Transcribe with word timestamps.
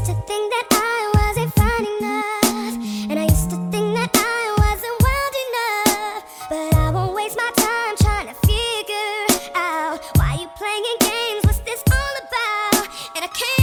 used 0.00 0.16
to 0.16 0.22
think 0.22 0.50
that 0.50 0.66
I 0.70 1.12
wasn't 1.20 1.52
fine 1.52 1.84
enough, 1.98 3.10
and 3.10 3.18
I 3.18 3.24
used 3.24 3.50
to 3.50 3.56
think 3.70 3.94
that 3.98 4.10
I 4.14 4.42
wasn't 4.62 4.96
wild 5.04 5.34
enough. 5.46 6.48
But 6.48 6.74
I 6.74 6.90
won't 6.90 7.14
waste 7.14 7.36
my 7.36 7.50
time 7.54 7.96
trying 7.98 8.28
to 8.28 8.34
figure 8.46 9.50
out 9.54 10.00
why 10.16 10.36
you're 10.40 10.56
playing 10.56 10.96
games. 11.00 11.44
What's 11.44 11.58
this 11.58 11.82
all 11.92 12.14
about? 12.24 12.88
And 13.14 13.24
I 13.24 13.28
can't. 13.28 13.59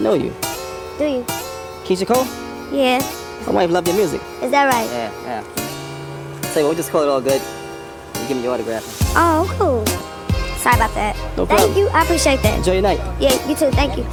Know 0.00 0.14
you. 0.14 0.32
Do 0.98 1.04
you? 1.06 1.24
Keyshia 1.84 2.06
Cole? 2.06 2.24
Yeah. 2.72 3.00
My 3.46 3.52
wife 3.52 3.70
loved 3.70 3.88
your 3.88 3.96
music. 3.96 4.20
Is 4.42 4.50
that 4.52 4.66
right? 4.72 4.88
Yeah, 4.88 5.10
yeah. 5.24 6.42
Say, 6.52 6.62
well, 6.62 6.70
we 6.70 6.76
just 6.76 6.90
call 6.90 7.02
it 7.02 7.08
all 7.08 7.20
good. 7.20 7.42
You 8.20 8.28
give 8.28 8.36
me 8.36 8.44
your 8.44 8.54
autograph. 8.54 8.84
Oh, 9.16 9.46
cool. 9.58 9.84
Sorry 10.58 10.76
about 10.76 10.94
that. 10.94 11.16
No 11.36 11.46
problem. 11.46 11.72
Thank 11.72 11.76
you. 11.76 11.88
I 11.88 12.02
appreciate 12.04 12.42
that. 12.42 12.58
Enjoy 12.58 12.74
your 12.74 12.82
night. 12.82 13.00
Yeah, 13.18 13.34
you 13.48 13.56
too. 13.56 13.70
Thank 13.72 13.96
you. 13.96 14.04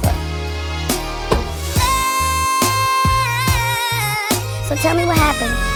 So 4.66 4.74
tell 4.74 4.96
me 4.96 5.04
what 5.06 5.16
happened. 5.16 5.75